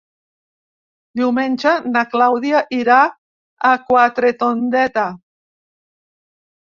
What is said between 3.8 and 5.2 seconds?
Quatretondeta.